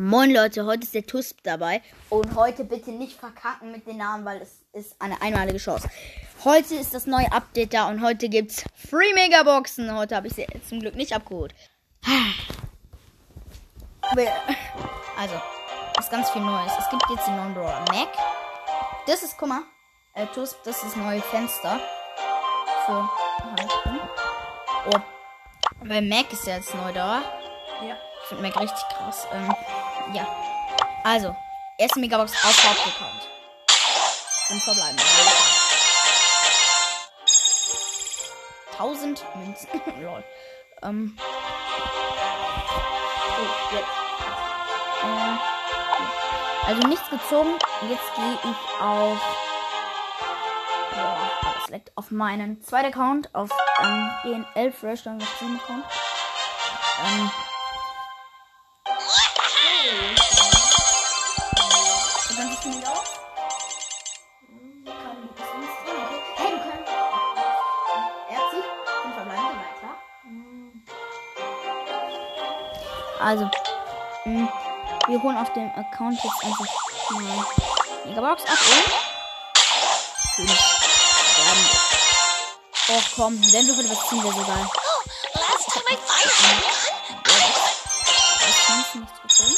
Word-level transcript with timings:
Moin 0.00 0.30
Leute, 0.30 0.64
heute 0.64 0.84
ist 0.84 0.94
der 0.94 1.04
Tusp 1.04 1.38
dabei 1.42 1.82
und 2.08 2.36
heute 2.36 2.62
bitte 2.62 2.92
nicht 2.92 3.18
verkacken 3.18 3.72
mit 3.72 3.84
den 3.84 3.96
Namen, 3.96 4.24
weil 4.24 4.40
es 4.40 4.64
ist 4.72 4.94
eine 5.00 5.20
einmalige 5.20 5.58
Chance. 5.58 5.90
Heute 6.44 6.76
ist 6.76 6.94
das 6.94 7.06
neue 7.06 7.32
Update 7.32 7.74
da 7.74 7.88
und 7.88 8.00
heute 8.00 8.28
gibt's 8.28 8.64
Free 8.76 9.12
Megaboxen. 9.14 9.92
Heute 9.92 10.14
habe 10.14 10.28
ich 10.28 10.34
sie 10.34 10.46
zum 10.68 10.78
Glück 10.78 10.94
nicht 10.94 11.12
abgeholt. 11.12 11.52
Also, 15.18 15.34
es 15.98 16.04
ist 16.04 16.10
ganz 16.12 16.30
viel 16.30 16.42
Neues. 16.42 16.72
Es 16.78 16.88
gibt 16.90 17.02
jetzt 17.10 17.26
den 17.26 17.34
neuen 17.34 17.54
Brawler 17.54 17.84
Mac. 17.90 18.08
Das 19.08 19.24
ist, 19.24 19.36
guck 19.36 19.48
mal, 19.48 19.62
äh, 20.14 20.26
Tusp, 20.28 20.58
das 20.62 20.76
ist 20.76 20.84
das 20.84 20.96
neue 20.96 21.20
Fenster 21.20 21.80
für 22.86 23.10
halten. 23.42 23.98
Oh, 24.92 25.00
weil 25.80 26.02
Mac 26.02 26.32
ist 26.32 26.46
ja 26.46 26.54
jetzt 26.54 26.72
neu 26.72 26.92
da. 26.92 27.20
Ja. 27.84 27.96
Ich 28.22 28.28
finde 28.28 28.42
Mac 28.42 28.60
richtig 28.60 28.84
krass. 28.90 29.26
Ähm, 29.32 29.54
ja. 30.14 30.26
Also, 31.04 31.34
erste 31.78 32.00
Megabox 32.00 32.32
auf 32.32 32.64
Hauptaccount. 32.64 33.28
Und 34.50 34.62
verbleiben. 34.62 34.98
1000 38.78 39.24
Münzen. 39.34 39.68
Lol. 40.00 40.24
Ähm. 40.82 41.18
Oh, 43.40 43.74
jetzt. 43.74 43.88
Äh, 45.02 46.68
also 46.68 46.88
nichts 46.88 47.10
gezogen. 47.10 47.58
Jetzt 47.88 48.14
gehe 48.14 48.38
ich 48.44 48.80
auf. 48.80 49.18
Boah, 50.92 51.18
das 51.60 51.70
leckt 51.70 51.92
auf 51.96 52.10
meinen 52.10 52.62
zweiten 52.62 52.86
Account. 52.86 53.34
Auf 53.34 53.50
ähm, 53.82 54.10
GNL 54.22 54.72
Fresh, 54.72 55.02
dann 55.04 55.20
auf 55.20 55.38
den 55.40 55.56
Account. 55.56 55.84
Ähm. 57.04 57.30
Also, 73.20 73.50
mh, 74.24 74.48
wir 75.08 75.22
holen 75.22 75.36
auf 75.36 75.52
dem 75.52 75.70
Account 75.74 76.18
jetzt 76.22 76.44
einfach 76.44 76.66
mal 77.10 77.44
Megabox 78.04 78.44
ab 78.44 78.58
und. 80.38 80.48
Och 82.90 83.04
komm, 83.16 83.38
wenn 83.52 83.66
wir 83.66 83.76
heute 83.76 83.90
was 83.90 84.08
ziehen, 84.08 84.22
wäre 84.22 84.32
so 84.32 84.44
geil. 84.44 84.66
Du 88.92 89.00
nichts 89.00 89.18
bekommen. 89.20 89.56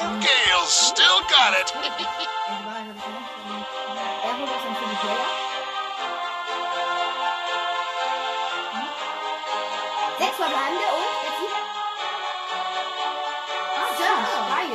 Old 0.00 0.68
still 0.68 1.20
got 1.28 1.54
it. 1.54 1.72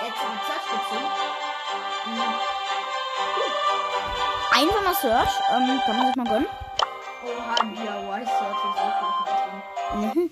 Search 0.00 0.66
gezogen. 0.70 1.10
Mhm. 2.06 2.34
Einfach 4.52 4.82
mal 4.82 4.94
Search. 4.94 5.34
Ähm, 5.50 5.80
kann 5.84 5.96
man 5.96 6.06
sich 6.06 6.16
mal 6.16 6.26
gönnen. 6.26 6.48
Oha, 7.24 7.54
DIY 7.62 8.26
Search 8.26 8.64
ist 8.64 8.78
auch 8.78 8.96
drin. 9.24 9.62
Mhm. 9.94 10.30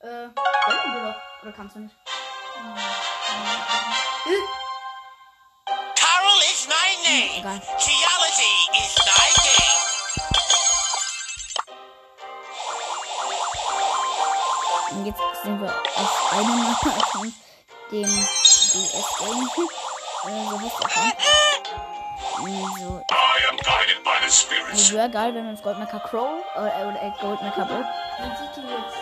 Äh, 0.00 0.06
gönnen 0.06 0.94
wir 0.94 1.02
doch. 1.12 1.18
Oder 1.42 1.52
kannst 1.52 1.76
du 1.76 1.80
nicht? 1.80 1.96
Carol 5.96 6.40
is 6.52 6.68
my 6.68 6.90
name. 7.04 7.38
Egal. 7.38 7.60
Geology 7.78 8.54
is 8.78 8.94
my 9.04 9.28
game. 9.42 9.76
Und 14.92 15.04
jetzt 15.06 15.20
sind 15.42 15.60
wir 15.60 15.68
auf 15.68 16.32
einem 16.32 16.66
Account, 16.70 17.34
dem 17.90 18.02
DS 18.02 19.18
Game. 19.18 19.48
Äh, 20.26 20.50
so 20.50 20.60
heißt 20.60 20.78
der 20.80 20.86
Account. 20.86 21.16
So, 22.78 23.02
I 23.10 23.48
am 23.50 23.56
guided 23.56 24.02
by 24.04 24.10
the 24.24 24.30
spirits. 24.30 24.92
wäre 24.92 25.08
geil, 25.10 25.34
wenn 25.34 25.44
wir 25.44 25.50
uns 25.50 25.62
Goldmecker 25.62 26.00
Crow 26.00 26.40
äh, 26.54 26.58
oder 26.84 27.02
äh, 27.02 27.12
Goldmecker 27.20 27.64
Bull. 27.64 27.84
Dann 28.18 28.36
sieht 28.36 28.56
die 28.56 28.60
jetzt. 28.68 28.96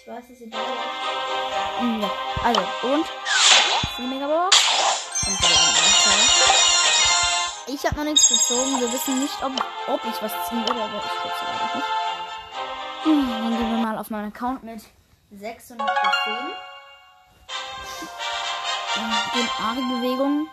Ich 0.00 0.06
weiß, 0.06 0.24
dass 0.28 0.38
sie 0.38 0.50
da 0.50 0.58
ist. 0.58 1.80
Mm, 1.82 2.00
Ja, 2.02 2.10
also, 2.44 2.60
und? 2.82 3.06
Die 3.98 4.02
Megabox. 4.02 4.56
Und. 5.26 5.38
Ich 7.74 7.84
habe 7.86 7.96
noch 7.96 8.04
nichts 8.04 8.28
gezogen. 8.28 8.80
Wir 8.80 8.92
wissen 8.92 9.20
nicht, 9.20 9.42
ob, 9.42 9.52
ob 9.86 10.00
ich 10.04 10.22
was 10.22 10.32
ziehen 10.48 10.66
würde, 10.66 10.82
aber 10.82 10.96
ich 10.98 11.12
schätze 11.22 11.44
leider 11.46 11.76
nicht. 11.76 11.88
Hm, 13.04 13.30
Dann 13.30 13.56
gehen 13.56 13.70
wir 13.70 13.86
mal 13.86 13.98
auf 13.98 14.10
meinen 14.10 14.32
Account 14.32 14.62
mit 14.64 14.82
610. 15.30 15.78
Und 18.96 19.34
Den 19.34 19.48
Ari-Bewegung. 19.64 20.48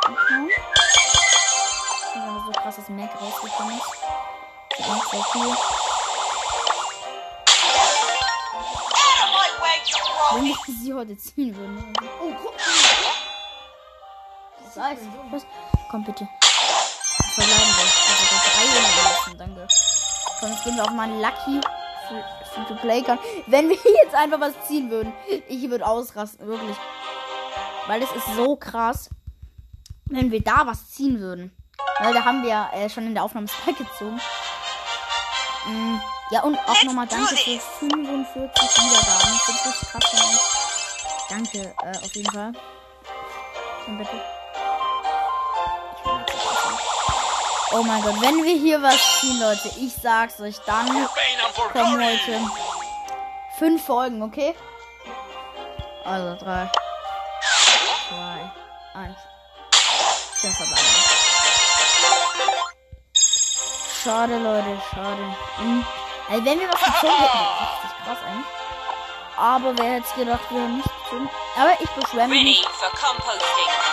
Das 0.00 0.12
ist 2.14 2.28
aber 2.28 2.44
so 2.46 2.52
krass, 2.52 2.76
dass 2.76 2.88
Mac 2.88 3.10
rausgekommen 3.20 3.76
ist. 3.76 3.84
Das 4.70 4.86
ist 4.86 4.92
auch 4.92 5.10
sehr 5.10 5.24
viel. 5.24 5.56
Wenn 10.34 10.46
ich 10.46 10.56
sie 10.82 10.94
heute 10.94 11.16
ziehen 11.16 11.54
würde. 11.54 11.84
Oh, 12.20 12.32
guck 12.42 12.54
Das 14.64 14.76
heißt, 14.82 15.02
was? 15.30 15.46
Komm 15.90 16.04
bitte. 16.04 16.26
Verbleiben 17.34 17.76
wir. 17.76 17.84
Also 18.08 18.24
der 18.30 18.40
300 19.34 19.40
danke. 19.40 19.68
Komm, 20.40 20.50
jetzt 20.50 20.64
gehen 20.64 20.76
wir 20.76 20.84
auf 20.84 20.90
meinen 20.90 21.20
Lucky 21.20 21.60
Free 22.08 22.64
to 22.68 22.74
Play 22.74 23.02
Card. 23.02 23.20
Wenn 23.46 23.68
wir 23.68 23.76
jetzt 24.04 24.14
einfach 24.14 24.40
was 24.40 24.54
ziehen 24.66 24.90
würden, 24.90 25.12
ich 25.48 25.68
würde 25.70 25.86
ausrasten, 25.86 26.46
wirklich. 26.46 26.76
Weil 27.86 28.02
es 28.02 28.10
ist 28.12 28.36
so 28.36 28.56
krass, 28.56 29.10
wenn 30.06 30.30
wir 30.30 30.42
da 30.42 30.66
was 30.66 30.90
ziehen 30.90 31.20
würden. 31.20 31.54
Weil 32.00 32.14
da 32.14 32.24
haben 32.24 32.42
wir 32.42 32.68
äh, 32.72 32.88
schon 32.88 33.06
in 33.06 33.14
der 33.14 33.24
Aufnahme 33.24 33.48
Spike 33.48 33.84
gezogen. 33.84 34.20
Mm, 35.66 35.96
ja, 36.30 36.42
und 36.42 36.56
auch 36.56 36.82
nochmal 36.84 37.06
danke 37.06 37.36
für 37.36 37.50
this. 37.50 37.62
45 37.80 38.34
Wiedergaben. 38.36 39.40
Das 39.46 39.90
krass 39.90 40.04
von 40.04 40.20
euch. 40.20 40.58
Danke, 41.28 41.74
äh, 41.82 42.04
auf 42.04 42.14
jeden 42.14 42.30
Fall. 42.30 42.52
Und 43.86 43.98
bitte. 43.98 44.37
Oh 47.70 47.82
mein 47.82 48.00
Gott, 48.02 48.20
wenn 48.22 48.42
wir 48.42 48.56
hier 48.56 48.82
was 48.82 49.20
ziehen, 49.20 49.38
Leute, 49.40 49.70
ich 49.78 49.92
sag's 50.02 50.40
euch, 50.40 50.56
dann 50.64 50.86
kommen 51.72 52.02
heute 52.02 52.40
fünf 53.58 53.84
Folgen, 53.84 54.22
okay? 54.22 54.54
Also 56.04 56.42
drei, 56.42 56.70
zwei, 58.08 58.50
eins. 58.94 59.18
Vier 60.40 60.50
verbleiben. 60.50 60.86
Schade, 64.02 64.38
Leute, 64.38 64.80
schade. 64.90 65.34
Mhm. 65.58 65.84
Also 66.30 66.44
wenn 66.44 66.60
wir 66.60 66.68
was 66.68 66.80
gezogen 66.80 67.12
hätten, 67.12 67.38
wäre 67.38 67.72
richtig 67.72 68.04
krass 68.04 68.18
eigentlich. 68.26 68.46
Aber 69.36 69.78
wer 69.78 69.92
hätte 69.94 70.14
gedacht, 70.16 70.50
wir 70.50 70.60
haben 70.62 70.76
nichts 70.76 70.90
gezogen. 71.04 71.30
Aber 71.56 71.72
ich 71.80 71.90
beschwöre 71.90 72.28
mich 72.28 72.38
Ready 72.38 72.64
for 72.78 72.90
composting. 72.90 73.87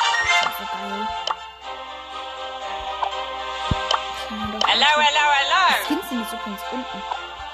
Hello, 4.76 4.88
hello, 5.00 5.26
Die 5.32 5.40
hello. 5.40 5.86
Skins 5.86 6.10
sind 6.10 6.20
jetzt 6.20 6.34
übrigens 6.34 6.62
unten. 6.70 7.02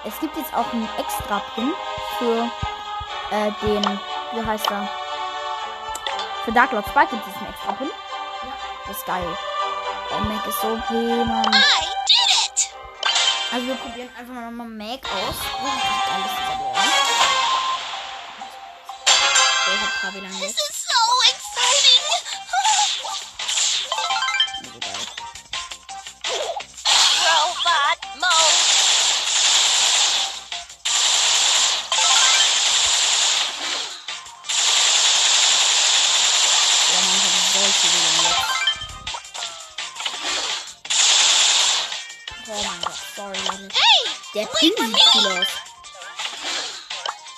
Es 0.06 0.20
gibt 0.20 0.36
jetzt 0.38 0.52
auch 0.56 0.74
einen 0.74 0.90
extra 0.98 1.40
Pin 1.54 1.72
für 2.18 2.50
äh, 3.30 3.52
den, 3.62 4.00
wie 4.34 4.44
heißt 4.44 4.66
er? 4.72 4.90
Für 6.44 6.52
Dark 6.52 6.72
Lord 6.72 6.88
Spike 6.88 7.10
gibt 7.12 7.22
es 7.28 7.36
einen 7.36 7.54
extra 7.54 7.74
Pin. 7.74 7.92
Das 8.88 8.98
ist 8.98 9.06
geil. 9.06 9.38
Oh, 10.10 10.24
Mac 10.24 10.48
ist 10.48 10.62
so 10.62 10.70
okay, 10.70 11.24
Mann. 11.24 11.46
I 11.46 11.86
did 12.10 12.32
it. 12.48 12.70
Also 13.52 13.68
wir 13.68 13.76
probieren 13.76 14.10
einfach 14.18 14.34
mal 14.34 14.46
nochmal 14.46 14.70
Mac 14.70 15.06
aus. 15.06 15.36
Oh, 15.62 15.68
wie 15.68 16.10
geil 16.10 16.22
ist 16.26 16.40
dieser 16.40 16.58
Brawler. 16.58 16.82
Der 19.68 19.80
hat 19.80 20.02
gerade 20.02 20.20
lang 20.22 20.71
Oh 42.54 42.64
mein 42.68 42.82
Gott. 42.82 43.00
Sorry, 43.16 43.38
Leute. 43.38 43.70
Hey! 43.74 44.12
Der 44.34 44.46
Pin 44.48 44.72
sieht 44.78 45.16
cool 45.16 45.40
aus. 45.40 45.48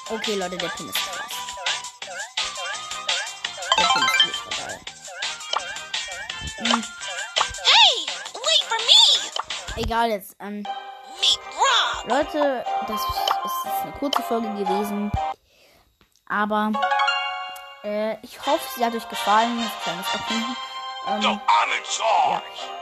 Okay, 0.09 0.35
Leute, 0.35 0.57
der 0.57 0.69
Pin 0.69 0.89
ist 0.89 0.95
krass. 0.95 1.31
Der 3.77 3.85
Pin 3.85 4.03
ist 4.03 4.23
ultra 4.25 4.65
geil. 4.65 4.79
Hm, 6.57 6.83
Hey! 7.63 8.07
Wait 8.33 8.63
for 8.67 8.77
me! 8.77 9.83
egal 9.83 10.09
jetzt. 10.09 10.35
Ähm! 10.39 10.65
Leute, 12.05 12.65
das 12.87 13.01
ist 13.01 13.65
jetzt 13.65 13.81
eine 13.83 13.91
kurze 13.99 14.23
Folge 14.23 14.47
gewesen. 14.55 15.11
Aber 16.27 16.71
äh, 17.83 18.17
ich 18.23 18.43
hoffe, 18.45 18.63
sie 18.75 18.83
hat 18.83 18.95
euch 18.95 19.07
gefallen. 19.07 19.63
Das 19.63 19.83
kleines 19.83 20.07
Erkunden. 20.13 20.55
The 20.55 20.72
Ähm, 21.07 21.21
ja. 21.21 21.31
Auf 21.31 21.41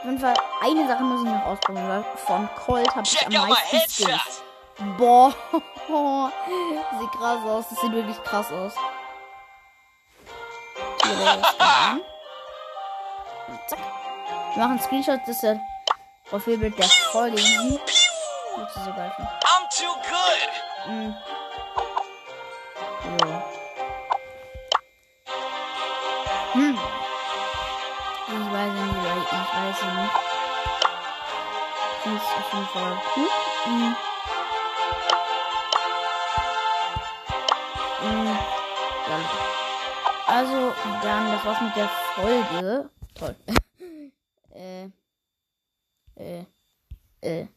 jeden 0.04 0.20
Fall, 0.20 0.34
eine 0.62 0.88
Sache 0.88 1.04
muss 1.04 1.24
ich 1.24 1.30
noch 1.30 1.46
ausprobieren, 1.46 1.90
weil 1.90 2.04
von 2.18 2.50
Colt 2.56 2.90
habe 2.96 3.04
ich 3.04 3.26
am 3.26 3.34
meisten 3.48 3.78
headshot! 3.78 4.44
Boah, 4.98 5.34
sieht 7.00 7.12
krass 7.12 7.40
aus. 7.46 7.66
Das 7.70 7.82
sieht 7.82 7.92
wirklich 7.92 8.24
krass 8.24 8.52
aus. 8.52 8.74
Zack. 13.68 13.80
Wir 14.54 14.64
machen 14.64 14.72
einen 14.72 14.82
Screenshot, 14.82 15.20
das 15.22 15.30
ist 15.30 15.44
der 15.44 15.60
Profilbild 16.30 16.78
der 16.78 16.86
Folge. 16.86 17.38
Sie 17.38 17.80
so 18.86 18.94
geil 18.94 19.12
finden. 19.16 19.32
I'm 19.46 19.68
too 19.70 19.94
good! 20.10 20.50
So. 23.20 23.61
Weiß 29.12 29.32
nicht, 29.32 29.54
weil 29.54 29.70
ich 29.72 29.82
weiß 29.82 29.94
nicht. 29.96 30.14
Es 32.04 32.08
auf 32.08 32.54
jeden 32.54 32.68
Fall 32.68 33.02
gut. 33.16 33.32
Mhm. 33.68 33.96
Mhm. 38.02 38.38
Ja. 39.08 39.20
Also, 40.28 40.74
dann, 41.04 41.32
das 41.32 41.46
war's 41.46 41.62
mit 41.62 41.76
der 41.76 41.90
Folge. 42.16 42.90
Toll. 43.16 43.36
äh. 44.56 44.90
Äh. 46.16 46.46
Äh. 47.22 47.48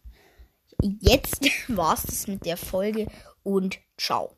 Jetzt 0.80 1.40
war's 1.68 2.02
das 2.02 2.26
mit 2.26 2.44
der 2.44 2.56
Folge 2.56 3.06
und 3.42 3.78
ciao. 3.96 4.36